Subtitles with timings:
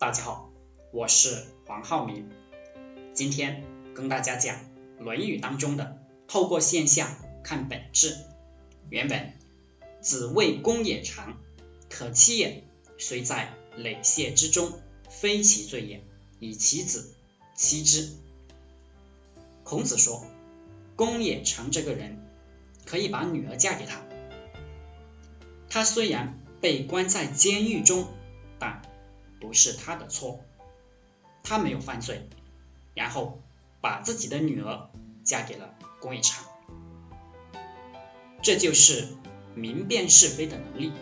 [0.00, 0.50] 大家好，
[0.92, 2.26] 我是黄浩明，
[3.12, 3.62] 今天
[3.94, 4.56] 跟大家讲
[4.98, 8.16] 《论语》当中的“透过现象看本质”。
[8.88, 9.34] 原本
[10.00, 11.36] 子谓公也长，
[11.90, 12.62] 可欺也；
[12.96, 14.72] 虽在垒榭之中，
[15.10, 16.02] 非其罪也。
[16.38, 17.12] 以其子
[17.54, 18.08] 欺之。
[19.64, 20.24] 孔子说，
[20.96, 22.26] 公也长这个人
[22.86, 24.00] 可以把女儿嫁给他，
[25.68, 28.08] 他虽然被关在监狱中，
[29.50, 30.44] 不是他的错，
[31.42, 32.28] 他没有犯罪，
[32.94, 33.42] 然后
[33.80, 34.88] 把自己的女儿
[35.24, 36.46] 嫁给了公冶长，
[38.42, 39.08] 这就是
[39.56, 40.92] 明辨是非的能力。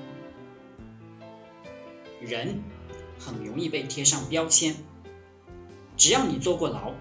[2.22, 2.62] 人
[3.18, 4.76] 很容易被贴上标签，
[5.98, 6.94] 只要你坐过牢，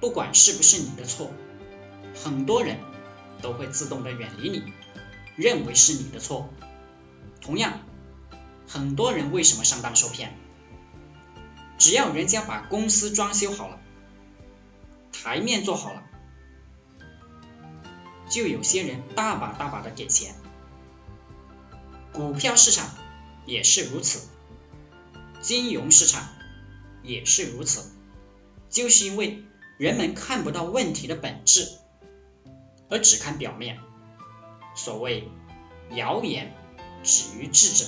[0.00, 1.30] 不管是不是你的错，
[2.16, 2.78] 很多人
[3.42, 4.72] 都会自动的远离你，
[5.36, 6.50] 认为是你的错。
[7.40, 7.78] 同样，
[8.66, 10.36] 很多人为什么上当受骗？
[11.76, 13.80] 只要人家把公司装修好了，
[15.12, 16.02] 台面做好了，
[18.28, 20.34] 就有些人大把大把的给钱。
[22.12, 22.88] 股票市场
[23.44, 24.28] 也是如此，
[25.40, 26.28] 金融市场
[27.02, 27.90] 也是如此，
[28.70, 29.42] 就是因为
[29.76, 31.68] 人们看不到问题的本质，
[32.88, 33.80] 而只看表面。
[34.76, 35.28] 所谓
[35.90, 36.54] 谣言
[37.02, 37.86] 止于智者，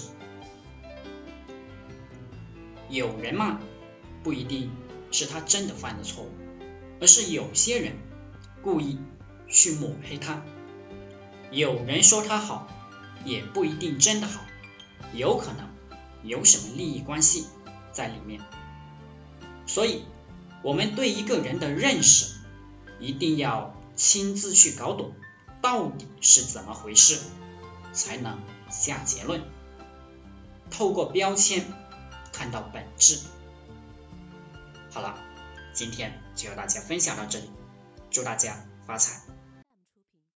[2.88, 3.60] 有人嘛。
[4.26, 4.72] 不一定
[5.12, 6.30] 是他真的犯了错误，
[7.00, 7.92] 而是有些人
[8.60, 8.98] 故意
[9.46, 10.42] 去抹黑他。
[11.52, 12.66] 有人说他好，
[13.24, 14.40] 也不一定真的好，
[15.14, 15.68] 有可能
[16.24, 17.46] 有什么利益关系
[17.92, 18.40] 在里面。
[19.64, 20.02] 所以，
[20.64, 22.34] 我们对一个人的认识，
[22.98, 25.12] 一定要亲自去搞懂
[25.62, 27.20] 到底是怎么回事，
[27.92, 28.40] 才能
[28.70, 29.44] 下结论。
[30.68, 31.64] 透过标签
[32.32, 33.20] 看到本质。
[34.96, 35.14] 好了，
[35.74, 37.50] 今天就和大家分享到这里，
[38.10, 39.35] 祝大家发财。